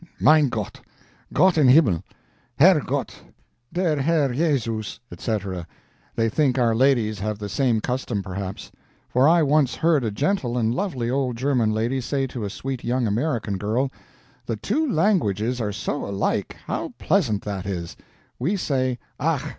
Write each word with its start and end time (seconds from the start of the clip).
"Mein 0.19 0.49
Gott!" 0.49 0.81
"Gott 1.31 1.59
in 1.59 1.67
Himmel!" 1.67 2.01
"Herr 2.57 2.79
Gott" 2.79 3.21
"Der 3.71 4.01
Herr 4.01 4.33
Jesus!" 4.33 4.99
etc. 5.11 5.67
They 6.15 6.27
think 6.27 6.57
our 6.57 6.73
ladies 6.73 7.19
have 7.19 7.37
the 7.37 7.47
same 7.47 7.81
custom, 7.81 8.23
perhaps; 8.23 8.71
for 9.09 9.29
I 9.29 9.43
once 9.43 9.75
heard 9.75 10.03
a 10.03 10.09
gentle 10.09 10.57
and 10.57 10.73
lovely 10.73 11.11
old 11.11 11.37
German 11.37 11.71
lady 11.71 12.01
say 12.01 12.25
to 12.25 12.43
a 12.45 12.49
sweet 12.49 12.83
young 12.83 13.05
American 13.05 13.59
girl: 13.59 13.91
"The 14.47 14.55
two 14.55 14.91
languages 14.91 15.61
are 15.61 15.71
so 15.71 16.03
alike 16.07 16.57
how 16.65 16.93
pleasant 16.97 17.43
that 17.43 17.67
is; 17.67 17.95
we 18.39 18.55
say 18.55 18.97
'Ach! 19.19 19.45